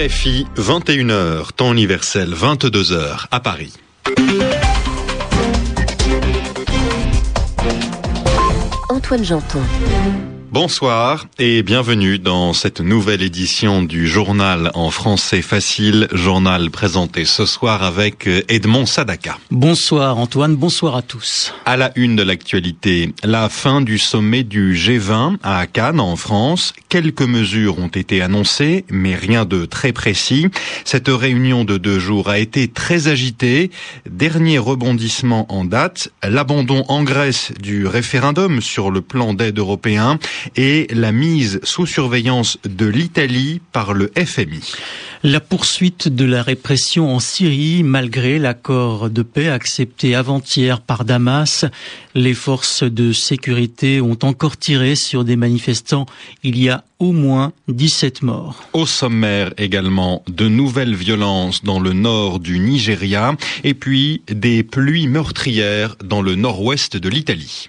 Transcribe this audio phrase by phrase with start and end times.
[0.00, 3.74] RFI, 21h, temps universel, 22h, à Paris.
[8.88, 9.60] Antoine Janton.
[10.52, 17.46] Bonsoir et bienvenue dans cette nouvelle édition du journal en français facile, journal présenté ce
[17.46, 19.38] soir avec Edmond Sadaka.
[19.52, 21.54] Bonsoir Antoine, bonsoir à tous.
[21.66, 26.72] À la une de l'actualité, la fin du sommet du G20 à Cannes en France.
[26.88, 30.48] Quelques mesures ont été annoncées, mais rien de très précis.
[30.84, 33.70] Cette réunion de deux jours a été très agitée.
[34.10, 40.18] Dernier rebondissement en date, l'abandon en Grèce du référendum sur le plan d'aide européen
[40.56, 44.72] et la mise sous surveillance de l'Italie par le FMI.
[45.22, 51.66] La poursuite de la répression en Syrie, malgré l'accord de paix accepté avant-hier par Damas,
[52.14, 56.06] les forces de sécurité ont encore tiré sur des manifestants.
[56.42, 58.64] Il y a au moins 17 morts.
[58.72, 65.06] Au sommaire également, de nouvelles violences dans le nord du Nigeria et puis des pluies
[65.06, 67.68] meurtrières dans le nord-ouest de l'Italie.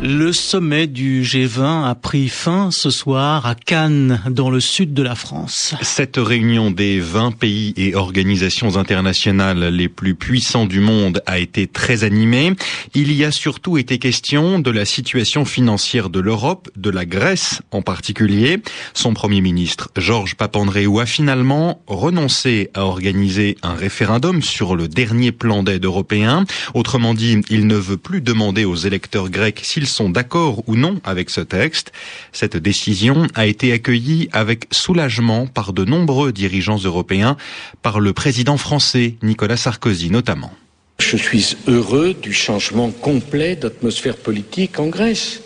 [0.00, 5.02] Le sommet du G20 a pris fin ce soir à Cannes, dans le sud de
[5.02, 5.74] la France.
[5.82, 11.66] Cette réunion des 20 pays et organisations internationales les plus puissants du monde a été
[11.66, 12.52] très animée.
[12.94, 17.60] Il y a surtout été question de la situation financière de l'Europe, de la Grèce
[17.72, 18.62] en particulier.
[18.94, 25.32] Son premier ministre, Georges Papandréou, a finalement renoncé à organiser un référendum sur le dernier
[25.32, 26.44] plan d'aide européen.
[26.74, 31.00] Autrement dit, il ne veut plus demander aux électeurs grecs s'ils sont d'accord ou non
[31.04, 31.92] avec ce texte.
[32.32, 37.36] Cette décision a été accueillie avec soulagement par de nombreux dirigeants européens,
[37.82, 40.52] par le président français Nicolas Sarkozy notamment.
[41.00, 45.42] Je suis heureux du changement complet d'atmosphère politique en Grèce.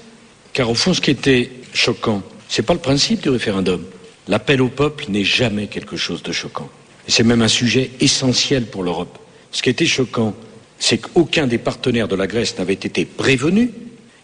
[0.53, 3.83] Car au fond, ce qui était choquant, c'est pas le principe du référendum.
[4.29, 6.71] L'appel au peuple n'est jamais quelque chose de choquant.
[7.09, 9.19] C'est même un sujet essentiel pour l'Europe.
[9.51, 10.35] Ce qui était choquant,
[10.79, 13.71] c'est qu'aucun des partenaires de la Grèce n'avait été prévenu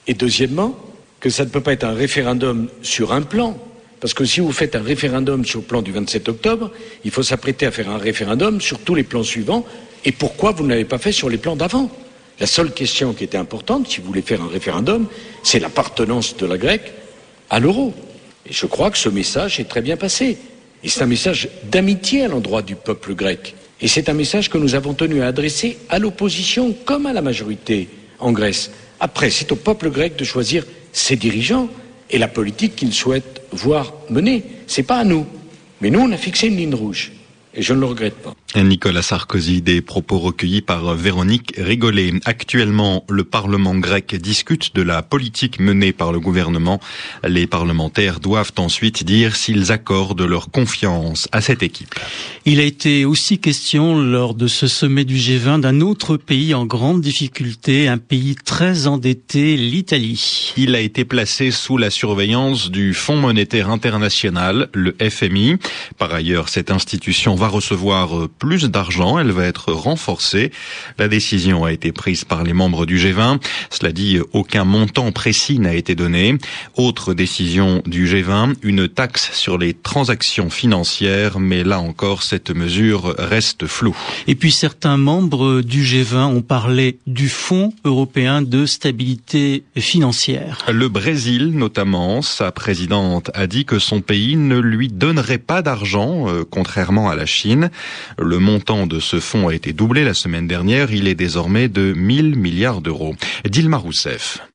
[0.08, 0.76] et deuxièmement,
[1.20, 3.56] que ça ne peut pas être un référendum sur un plan.
[4.00, 6.70] Parce que si vous faites un référendum sur le plan du 27 octobre,
[7.04, 9.64] il faut s'apprêter à faire un référendum sur tous les plans suivants.
[10.04, 11.90] Et pourquoi vous ne l'avez pas fait sur les plans d'avant?
[12.40, 15.08] La seule question qui était importante, si vous voulez faire un référendum,
[15.42, 16.92] c'est l'appartenance de la Grecque
[17.50, 17.92] à l'euro.
[18.48, 20.38] Et je crois que ce message est très bien passé.
[20.84, 23.56] Et c'est un message d'amitié à l'endroit du peuple grec.
[23.80, 27.22] Et c'est un message que nous avons tenu à adresser à l'opposition comme à la
[27.22, 27.88] majorité
[28.20, 28.70] en Grèce.
[29.00, 31.68] Après, c'est au peuple grec de choisir ses dirigeants
[32.10, 34.42] et la politique qu'il souhaite voir mener.
[34.66, 35.26] C'est pas à nous.
[35.80, 37.12] Mais nous, on a fixé une ligne rouge.
[37.54, 38.34] Et je ne le regrette pas.
[38.56, 42.14] Nicolas Sarkozy, des propos recueillis par Véronique Rigolet.
[42.24, 46.80] Actuellement, le Parlement grec discute de la politique menée par le gouvernement.
[47.26, 51.94] Les parlementaires doivent ensuite dire s'ils accordent leur confiance à cette équipe.
[52.46, 56.64] Il a été aussi question lors de ce sommet du G20 d'un autre pays en
[56.64, 60.54] grande difficulté, un pays très endetté, l'Italie.
[60.56, 65.56] Il a été placé sous la surveillance du Fonds monétaire international, le FMI.
[65.98, 70.52] Par ailleurs, cette institution va recevoir plus d'argent, elle va être renforcée.
[70.98, 73.40] La décision a été prise par les membres du G20.
[73.70, 76.38] Cela dit, aucun montant précis n'a été donné.
[76.76, 83.14] Autre décision du G20, une taxe sur les transactions financières, mais là encore, cette mesure
[83.18, 83.96] reste floue.
[84.26, 90.64] Et puis certains membres du G20 ont parlé du Fonds européen de stabilité financière.
[90.68, 96.28] Le Brésil, notamment, sa présidente a dit que son pays ne lui donnerait pas d'argent,
[96.28, 97.70] euh, contrairement à la Chine.
[98.28, 100.92] Le montant de ce fonds a été doublé la semaine dernière.
[100.92, 103.14] Il est désormais de 1000 milliards d'euros.
[103.48, 104.46] Dilma Rousseff.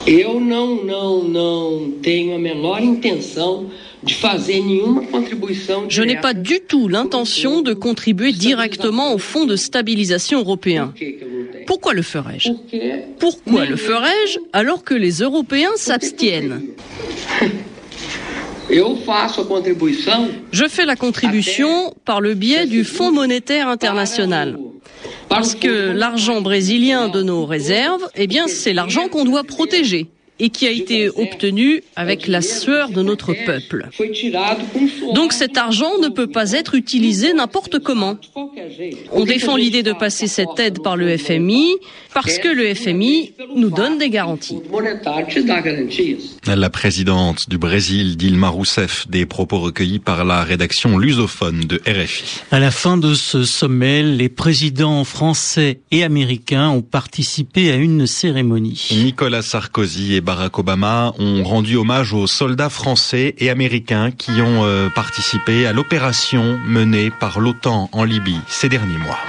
[5.89, 10.93] Je n'ai pas du tout l'intention de contribuer directement au fonds de stabilisation européen.
[11.65, 12.51] Pourquoi le ferais-je
[13.17, 16.61] Pourquoi le ferais-je alors que les Européens s'abstiennent?
[20.51, 24.57] je fais la contribution par le biais du Fonds monétaire international.
[25.29, 30.07] Parce que l'argent brésilien de nos réserves, eh bien, c'est l'argent qu'on doit protéger
[30.39, 33.89] et qui a été obtenu avec la sueur de notre peuple.
[35.13, 38.17] Donc cet argent ne peut pas être utilisé n'importe comment.
[39.11, 41.75] On défend l'idée de passer cette aide par le FMI
[42.13, 44.59] parce que le FMI nous donne des garanties.
[46.45, 52.41] La présidente du Brésil, Dilma Rousseff, des propos recueillis par la rédaction lusophone de RFI.
[52.51, 58.07] À la fin de ce sommet, les présidents français et américains ont participé à une
[58.07, 58.89] cérémonie.
[58.91, 64.65] Nicolas Sarkozy et Barack Obama ont rendu hommage aux soldats français et américains qui ont
[64.65, 69.19] euh, participé à l'opération menée par l'OTAN en Libye ces derniers mois.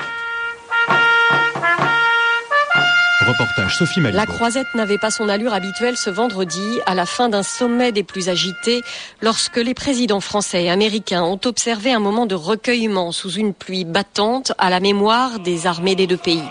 [3.21, 4.01] Reportage Sophie.
[4.01, 8.03] La croisette n'avait pas son allure habituelle ce vendredi, à la fin d'un sommet des
[8.03, 8.83] plus agités,
[9.21, 13.85] lorsque les présidents français et américains ont observé un moment de recueillement sous une pluie
[13.85, 16.43] battante à la mémoire des armées des deux pays.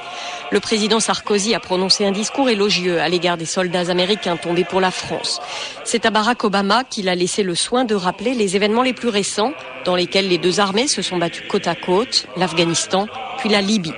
[0.53, 4.81] Le président Sarkozy a prononcé un discours élogieux à l'égard des soldats américains tombés pour
[4.81, 5.41] la France.
[5.83, 9.09] C'est à Barack Obama qu'il a laissé le soin de rappeler les événements les plus
[9.09, 9.53] récents
[9.83, 13.07] dans lesquels les deux armées se sont battues côte à côte, l'Afghanistan
[13.39, 13.93] puis la Libye.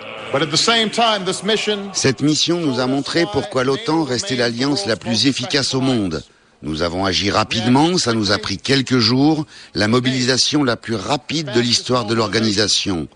[1.92, 6.24] Cette mission nous a montré pourquoi l'OTAN restait l'alliance la plus efficace au monde.
[6.62, 11.52] Nous avons agi rapidement, ça nous a pris quelques jours, la mobilisation la plus rapide
[11.54, 13.08] de l'histoire de l'organisation.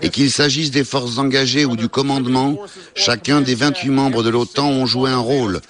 [0.00, 2.56] Et qu'il s'agisse des forces engagées ou du commandement,
[2.94, 5.60] chacun des 28 membres de l'OTAN ont joué un rôle.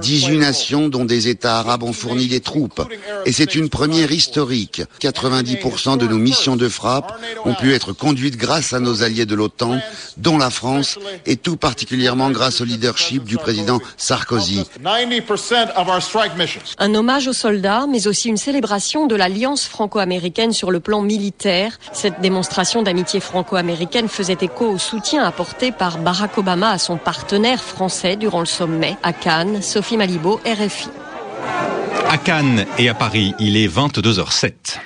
[0.00, 2.82] 18 nations, dont des États arabes, ont fourni des troupes.
[3.26, 4.82] Et c'est une première historique.
[5.00, 7.12] 90% de nos missions de frappe
[7.44, 9.80] ont pu être conduites grâce à nos alliés de l'OTAN,
[10.16, 14.64] dont la France, et tout particulièrement grâce au leadership du président Sarkozy.
[16.78, 21.78] Un hommage aux soldats, mais aussi une célébration de l'alliance franco-américaine sur le plan militaire.
[21.92, 27.62] Cette démonstration d'amitié franco-américaine faisait écho au soutien apporté par Barack Obama à son partenaire
[27.62, 30.88] français durant le sommet à Cannes, Sophie Malibaud, RFI.
[32.08, 34.78] À Cannes et à Paris, il est 22h07.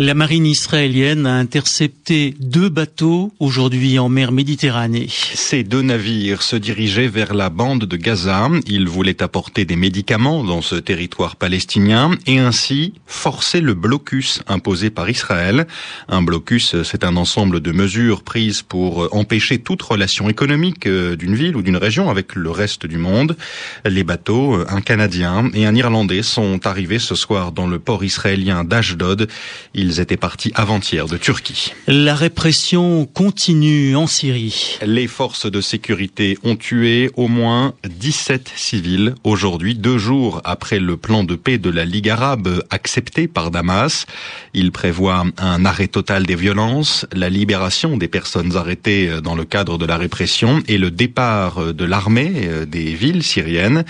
[0.00, 5.08] La marine israélienne a intercepté deux bateaux aujourd'hui en mer Méditerranée.
[5.10, 8.48] Ces deux navires se dirigeaient vers la bande de Gaza.
[8.68, 14.90] Ils voulaient apporter des médicaments dans ce territoire palestinien et ainsi forcer le blocus imposé
[14.90, 15.66] par Israël.
[16.06, 21.34] Un blocus, c'est un ensemble de mesures prises pour empêcher toute relation économique euh, d'une
[21.34, 23.36] ville ou d'une région avec le reste du monde.
[23.84, 28.62] Les bateaux, un Canadien et un Irlandais, sont arrivés ce soir dans le port israélien
[28.62, 29.28] d'Ashdod.
[29.74, 31.72] Ils étaient partis avant-hier de Turquie.
[31.86, 34.78] La répression continue en Syrie.
[34.84, 40.96] Les forces de sécurité ont tué au moins 17 civils aujourd'hui, deux jours après le
[40.96, 44.06] plan de paix de la Ligue arabe accepté par Damas.
[44.54, 49.78] Il prévoit un arrêt total des violences, la libération des personnes arrêtées dans le cadre
[49.78, 53.84] de la répression et le départ de l'armée des villes syriennes.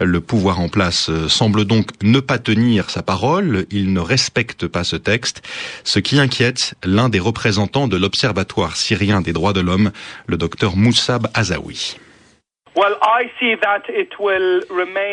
[0.00, 3.66] Le pouvoir en place semble donc ne pas tenir sa parole.
[3.70, 5.42] Il ne respecte pas ce texte
[5.84, 9.92] ce qui inquiète l'un des représentants de l'Observatoire syrien des droits de l'homme,
[10.26, 11.96] le docteur Moussab Azawi.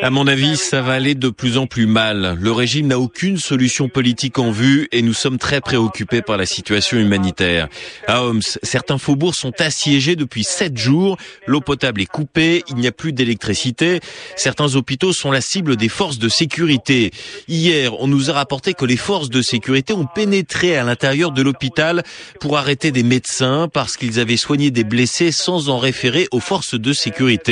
[0.01, 2.35] À mon avis, ça va aller de plus en plus mal.
[2.41, 6.47] Le régime n'a aucune solution politique en vue et nous sommes très préoccupés par la
[6.47, 7.67] situation humanitaire.
[8.07, 11.17] À Homs, certains faubourgs sont assiégés depuis sept jours.
[11.45, 13.99] L'eau potable est coupée, il n'y a plus d'électricité.
[14.35, 17.11] Certains hôpitaux sont la cible des forces de sécurité.
[17.47, 21.43] Hier, on nous a rapporté que les forces de sécurité ont pénétré à l'intérieur de
[21.43, 22.01] l'hôpital
[22.39, 26.73] pour arrêter des médecins parce qu'ils avaient soigné des blessés sans en référer aux forces
[26.73, 27.50] de sécurité.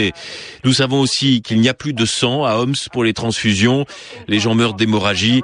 [0.64, 3.86] Nous savons aussi qu'il n'y a plus de sang à Homs pour les transfusions.
[4.28, 5.42] Les gens meurent d'hémorragie.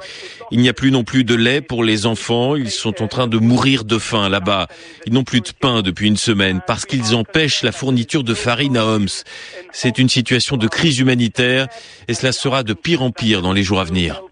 [0.50, 2.56] Il n'y a plus non plus de lait pour les enfants.
[2.56, 4.68] Ils sont en train de mourir de faim là-bas.
[5.06, 8.76] Ils n'ont plus de pain depuis une semaine parce qu'ils empêchent la fourniture de farine
[8.76, 9.24] à Homs.
[9.72, 11.66] C'est une situation de crise humanitaire
[12.08, 14.22] et cela sera de pire en pire dans les jours à venir.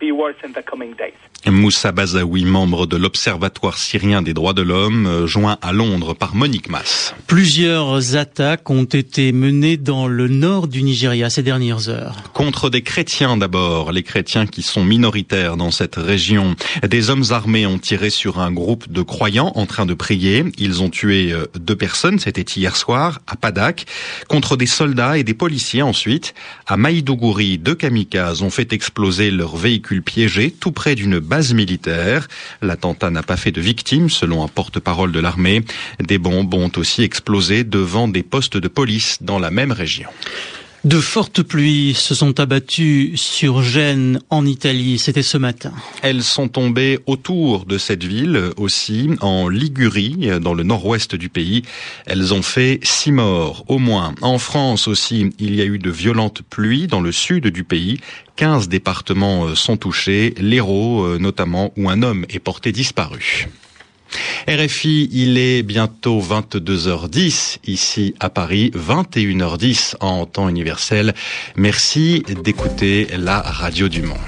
[1.50, 6.34] Moussa Bazaoui, membre de l'Observatoire syrien des droits de l'homme, euh, joint à Londres par
[6.34, 7.14] Monique Mass.
[7.26, 12.16] Plusieurs attaques ont été menées dans le nord du Nigeria ces dernières heures.
[12.32, 16.56] Contre des chrétiens d'abord, les chrétiens qui sont minoritaires dans cette région.
[16.86, 20.44] Des hommes armés ont tiré sur un groupe de croyants en train de prier.
[20.58, 23.86] Ils ont tué euh, deux personnes, c'était hier soir, à Padak,
[24.28, 26.34] contre des soldats et des policiers ensuite.
[26.66, 31.18] À Maïdougouri, deux kamikazes ont fait exploser leur véhicule piégé tout près d'une
[31.52, 32.28] militaire.
[32.62, 35.64] L'attentat n'a pas fait de victimes, selon un porte-parole de l'armée.
[36.00, 40.08] Des bombes ont aussi explosé devant des postes de police dans la même région.
[40.84, 44.98] De fortes pluies se sont abattues sur Gênes en Italie.
[44.98, 45.72] C'était ce matin.
[46.02, 51.62] Elles sont tombées autour de cette ville aussi, en Ligurie, dans le nord-ouest du pays.
[52.04, 54.14] Elles ont fait six morts au moins.
[54.20, 57.98] En France aussi, il y a eu de violentes pluies dans le sud du pays.
[58.36, 63.48] 15 départements sont touchés, l'Hérault notamment, où un homme est porté disparu.
[64.48, 71.14] RFI, il est bientôt 22h10 ici à Paris, 21h10 en temps universel.
[71.56, 74.18] Merci d'écouter la radio du monde.